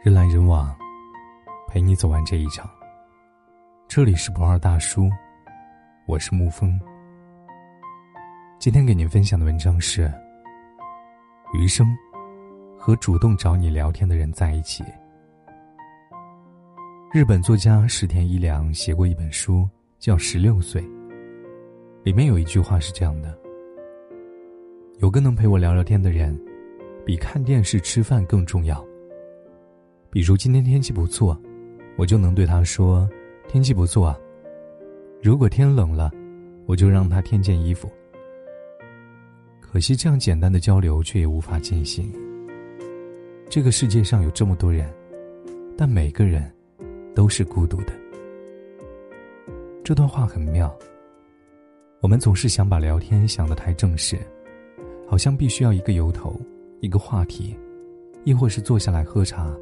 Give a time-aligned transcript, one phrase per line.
[0.00, 0.72] 人来人往，
[1.66, 2.70] 陪你走完这一场。
[3.88, 5.10] 这里是不二大叔，
[6.06, 6.80] 我是沐风。
[8.60, 10.08] 今天给您分享的文章是：
[11.52, 11.84] 余生
[12.78, 14.84] 和主动找你聊天的人在一起。
[17.12, 19.68] 日本作家石田一良写过一本书，
[19.98, 20.80] 叫《十六岁》，
[22.04, 23.36] 里面有一句话是这样的：
[25.00, 26.40] 有个能陪我聊聊天的人，
[27.04, 28.86] 比看电视、吃饭更重要。
[30.10, 31.38] 比如今天天气不错，
[31.96, 33.08] 我就能对他说
[33.46, 34.18] ：“天气不错啊。”
[35.22, 36.10] 如果天冷了，
[36.64, 37.90] 我就让他添件衣服。
[39.60, 42.10] 可惜这样简单的交流却也无法进行。
[43.50, 44.90] 这个世界上有这么多人，
[45.76, 46.50] 但每个人
[47.14, 47.92] 都是孤独的。
[49.84, 50.74] 这段话很妙。
[52.00, 54.18] 我们总是想把聊天想得太正式，
[55.06, 56.40] 好像必须要一个由头、
[56.80, 57.58] 一个话题，
[58.24, 59.54] 亦或是坐下来喝茶。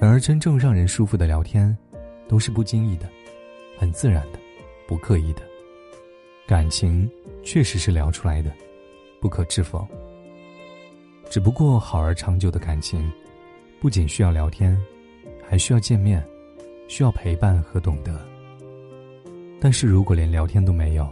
[0.00, 1.76] 然而，真正让人舒服的聊天，
[2.26, 3.06] 都是不经意的，
[3.76, 4.38] 很自然的，
[4.88, 5.42] 不刻意的。
[6.46, 7.08] 感情
[7.42, 8.50] 确实是聊出来的，
[9.20, 9.86] 不可置否。
[11.28, 13.12] 只不过，好而长久的感情，
[13.78, 14.74] 不仅需要聊天，
[15.46, 16.26] 还需要见面，
[16.88, 18.18] 需要陪伴和懂得。
[19.60, 21.06] 但是如果连聊天都没有，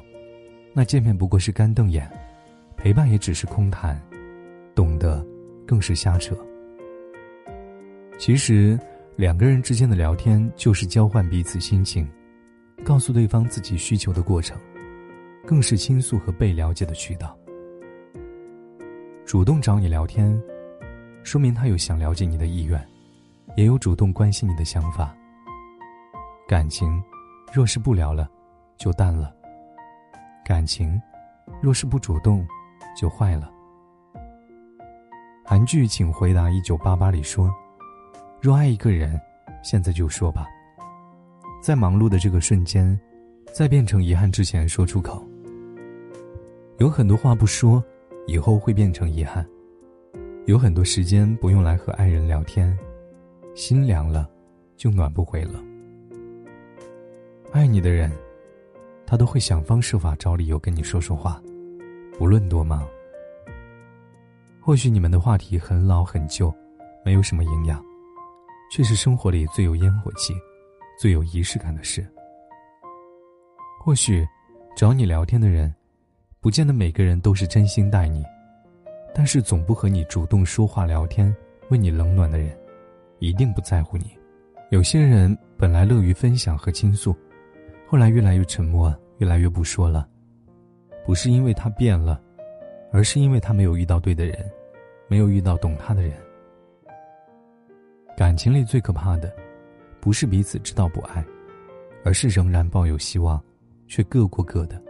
[0.73, 2.11] 那见面不过是干瞪眼，
[2.75, 4.01] 陪伴也只是空谈，
[4.75, 5.23] 懂得
[5.67, 6.35] 更是瞎扯。
[8.19, 8.77] 其实，
[9.15, 12.07] 两个人之间的聊天就是交换彼此心情，
[12.85, 14.59] 告诉对方自己需求的过程，
[15.47, 17.39] 更是倾诉和被了解的渠道。
[19.25, 20.37] 主动找你聊天，
[21.23, 22.85] 说明他有想了解你的意愿，
[23.57, 25.15] 也有主动关心你的想法。
[26.49, 27.01] 感情，
[27.53, 28.29] 若是不聊了，
[28.77, 29.33] 就淡了；
[30.45, 31.01] 感情，
[31.63, 32.45] 若是不主动，
[33.01, 33.49] 就坏了。
[35.45, 37.49] 韩剧《请回答一九八八》里说。
[38.41, 39.21] 若爱一个人，
[39.65, 40.47] 现在就说吧。
[41.61, 42.99] 在忙碌的这个瞬间，
[43.53, 45.27] 在变成遗憾之前说出口。
[46.79, 47.83] 有很多话不说，
[48.29, 49.45] 以后会变成遗憾。
[50.47, 52.79] 有很多时间不用来和爱人聊天，
[53.57, 54.31] 心凉了，
[54.77, 55.61] 就暖不回了。
[57.51, 58.13] 爱你的人，
[59.05, 61.43] 他都会想方设法找理由跟你说说话，
[62.17, 62.87] 不论多忙。
[64.61, 66.55] 或许你们的话题很老很旧，
[67.05, 67.85] 没有什么营养。
[68.71, 70.35] 却是生活里最有烟火气、
[70.99, 72.07] 最有仪式感的事。
[73.81, 74.27] 或许，
[74.77, 75.75] 找你聊天的人，
[76.41, 78.25] 不见得每个人都是真心待你，
[79.15, 81.35] 但是总不和你主动说话聊天、
[81.71, 82.57] 为你冷暖的人，
[83.19, 84.17] 一定不在乎你。
[84.71, 87.17] 有些人本来乐于分享和倾诉，
[87.87, 90.07] 后来越来越沉默，越来越不说了，
[91.07, 92.21] 不是因为他变了，
[92.93, 94.39] 而是因为他没有遇到对的人，
[95.09, 96.13] 没有遇到懂他的人。
[98.19, 99.33] 感情里最可怕的，
[100.01, 101.25] 不是彼此知道不爱，
[102.05, 103.41] 而是仍然抱有希望，
[103.87, 104.83] 却各过各的。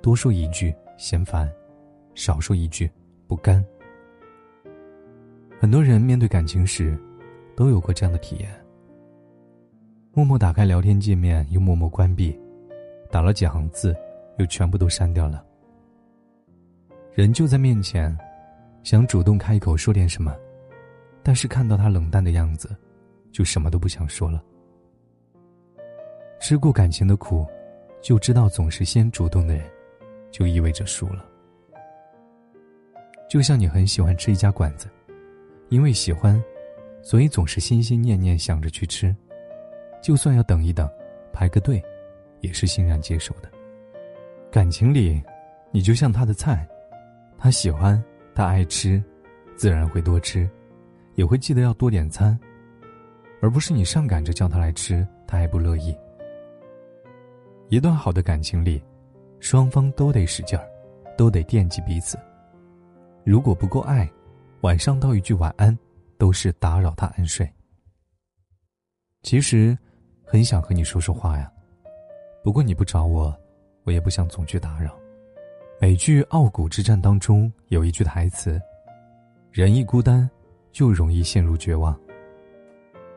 [0.00, 1.46] 多说一句嫌烦，
[2.14, 2.90] 少说一句
[3.26, 3.62] 不甘。
[5.60, 6.98] 很多人面对感情时，
[7.54, 8.50] 都有过这样的体验：
[10.14, 12.32] 默默打开聊天界面，又默默关闭；
[13.10, 13.94] 打了几行字，
[14.38, 15.44] 又全部都删掉了。
[17.12, 18.16] 人就在面前，
[18.84, 20.34] 想主动开口说点什么。
[21.28, 22.74] 但是看到他冷淡的样子，
[23.30, 24.42] 就什么都不想说了。
[26.40, 27.46] 吃过感情的苦，
[28.00, 29.70] 就知道总是先主动的人，
[30.30, 31.22] 就意味着输了。
[33.28, 34.88] 就像你很喜欢吃一家馆子，
[35.68, 36.42] 因为喜欢，
[37.02, 39.14] 所以总是心心念念想着去吃，
[40.02, 40.90] 就算要等一等，
[41.30, 41.84] 排个队，
[42.40, 43.50] 也是欣然接受的。
[44.50, 45.22] 感情里，
[45.72, 46.66] 你就像他的菜，
[47.36, 48.02] 他喜欢，
[48.34, 49.04] 他爱吃，
[49.58, 50.48] 自然会多吃。
[51.18, 52.38] 也会记得要多点餐，
[53.42, 55.92] 而不是你上赶着叫他来吃，他还不乐意。
[57.70, 58.80] 一段好的感情里，
[59.40, 60.64] 双方都得使劲儿，
[61.16, 62.16] 都得惦记彼此。
[63.24, 64.08] 如果不够爱，
[64.60, 65.76] 晚上道一句晚安，
[66.18, 67.52] 都是打扰他安睡。
[69.24, 69.76] 其实，
[70.24, 71.50] 很想和你说说话呀，
[72.44, 73.36] 不过你不找我，
[73.82, 74.96] 我也不想总去打扰。
[75.80, 78.62] 美剧《傲骨之战》当中有一句台词
[79.50, 80.30] ：“人一孤单。”
[80.78, 81.98] 就容易陷入绝望。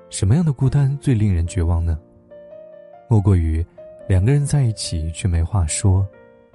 [0.10, 2.00] 什么样的孤单最令人绝望呢？
[3.08, 3.64] 莫过于
[4.08, 6.04] 两个人在一起却没话说，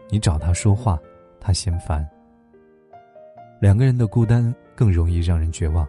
[0.09, 1.01] 你找他说话，
[1.39, 2.05] 他嫌烦。
[3.61, 5.87] 两个人的孤单更容易让人绝望，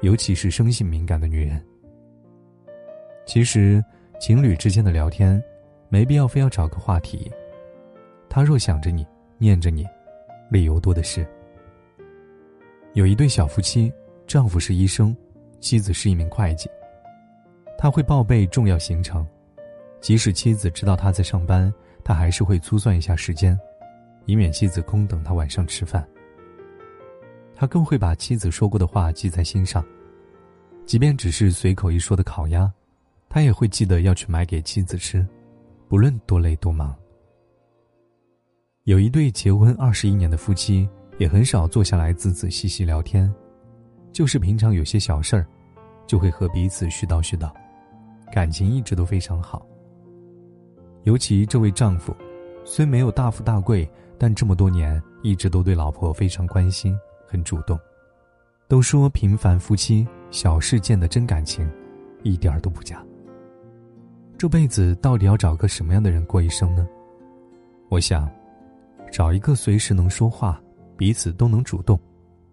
[0.00, 1.60] 尤其是生性敏感的女人。
[3.26, 3.84] 其实，
[4.20, 5.42] 情侣之间的聊天，
[5.88, 7.28] 没必要非要找个话题。
[8.28, 9.04] 他若想着你，
[9.38, 9.84] 念着你，
[10.48, 11.26] 理由多的是。
[12.92, 13.92] 有一对小夫妻。
[14.26, 15.16] 丈夫是医生，
[15.60, 16.68] 妻子是一名会计，
[17.78, 19.26] 他会报备重要行程，
[20.00, 23.58] 即使妻子知道他在上班，他还是会粗算一下时间，
[24.24, 26.06] 以免妻子空等他晚上吃饭。
[27.54, 29.84] 他更会把妻子说过的话记在心上，
[30.84, 32.70] 即便只是随口一说的烤鸭，
[33.28, 35.24] 他也会记得要去买给妻子吃，
[35.88, 36.94] 不论多累多忙。
[38.84, 40.88] 有一对结婚二十一年的夫妻，
[41.18, 43.32] 也很少坐下来仔仔细细聊天，
[44.16, 45.46] 就是平常有些小事儿，
[46.06, 47.52] 就会和彼此絮叨絮叨，
[48.32, 49.66] 感情一直都非常好。
[51.02, 52.16] 尤其这位丈夫，
[52.64, 53.86] 虽没有大富大贵，
[54.16, 56.98] 但这么多年一直都对老婆非常关心。
[57.26, 57.78] 很主动，
[58.68, 61.70] 都说平凡夫妻小事见的真感情，
[62.22, 63.04] 一点儿都不假。
[64.38, 66.88] 这辈子到底要找个什么样的人过一生呢？
[67.90, 68.26] 我想，
[69.12, 70.58] 找一个随时能说话、
[70.96, 72.00] 彼此都能主动，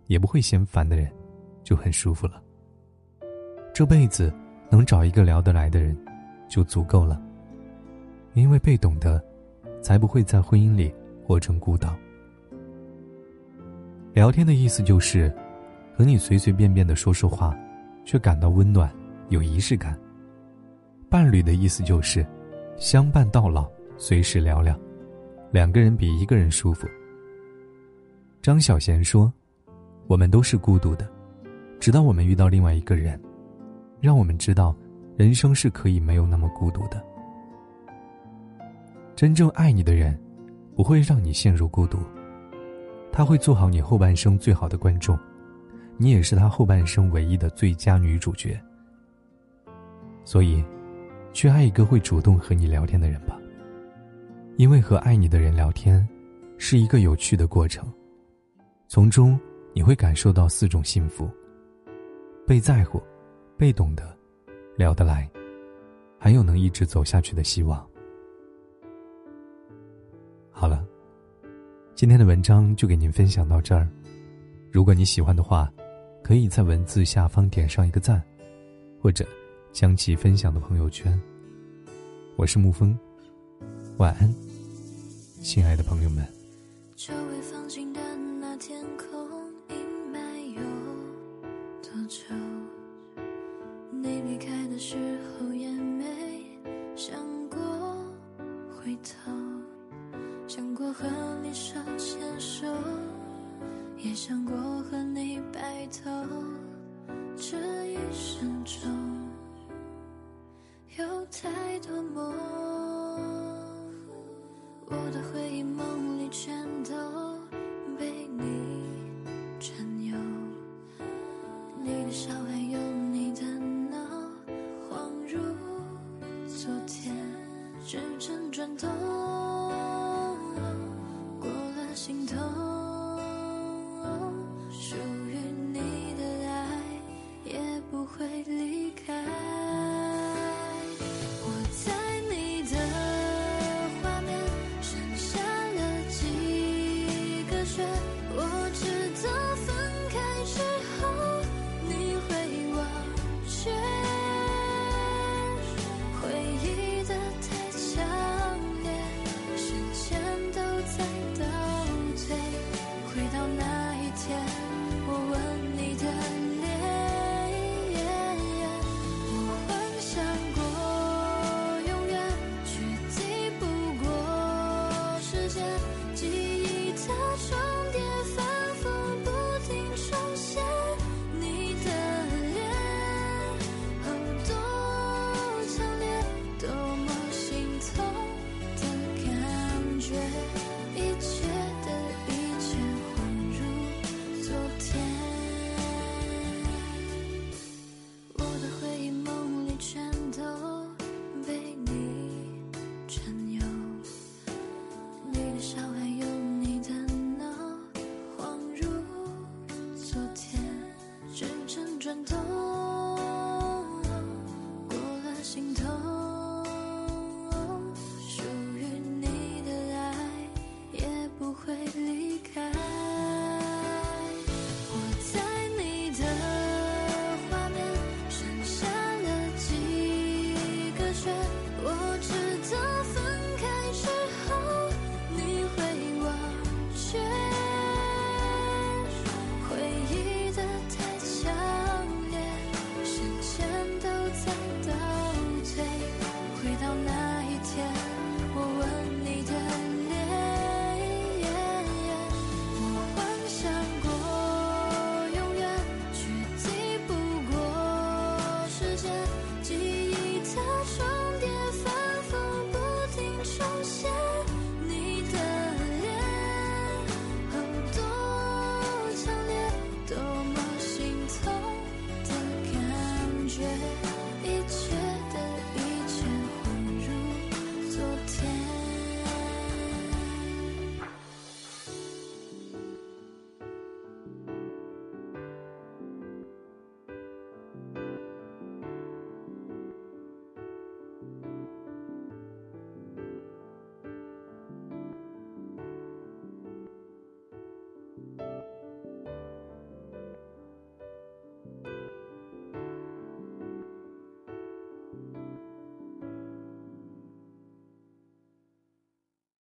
[0.08, 1.10] 也不会嫌烦的人，
[1.64, 2.42] 就很舒服了。
[3.74, 4.32] 这辈子
[4.70, 5.98] 能找一个聊得来的人，
[6.48, 7.22] 就足够了。
[8.34, 9.24] 因为被懂得，
[9.82, 10.94] 才不会在婚姻里
[11.24, 11.96] 活成孤岛。
[14.14, 15.32] 聊天的意思就是，
[15.96, 17.58] 和你随随便便的说说话，
[18.06, 18.92] 却感到温暖，
[19.30, 20.00] 有仪式感。
[21.10, 22.26] 伴侣的意思就是，
[22.76, 24.80] 相伴到老，随时聊聊，
[25.52, 26.88] 两个人比一个人舒服。
[28.42, 29.32] 张小娴说
[30.06, 31.08] ：“我们都是孤独的，
[31.84, 33.22] 直到我们遇到另外一个人，
[34.00, 34.74] 让我们知道，
[35.18, 37.06] 人生是可以没有那么孤独的。
[39.18, 40.18] 真正爱你的人，
[40.78, 42.00] 不会让你陷入孤独。”
[43.12, 45.20] 他会做好你后半生最好的观众，
[45.98, 48.58] 你也是他后半生唯一的最佳女主角。
[50.24, 50.64] 所以，
[51.34, 53.38] 去爱一个会主动和你聊天的人吧。
[54.56, 56.08] 因为和爱你的人聊天，
[56.58, 57.92] 是一个有趣的过程，
[58.88, 59.38] 从中
[59.74, 61.30] 你会感受到四种幸福：
[62.46, 63.02] 被在乎、
[63.58, 64.18] 被懂得、
[64.76, 65.30] 聊得来，
[66.18, 67.86] 还有能一直走下去的希望。
[70.52, 70.86] 好了。
[71.96, 73.88] 今天的文章就给您分享到这儿。
[74.72, 75.72] 如果你喜欢的话，
[76.24, 78.20] 可以在文字下方点上一个赞，
[79.00, 79.24] 或者
[79.72, 81.18] 将其分享到朋友圈。
[82.36, 82.98] 我是沐风，
[83.98, 84.34] 晚安，
[85.40, 86.28] 亲爱的朋友们。
[93.92, 94.98] 你离开的时
[95.40, 96.06] 候也没
[96.96, 97.16] 想
[97.50, 97.58] 过
[98.70, 99.32] 回头。
[100.48, 101.08] 想过和
[101.42, 102.68] 你手牵手，
[103.98, 106.12] 也想过和你白头。
[107.36, 107.58] 这
[107.88, 108.92] 一生中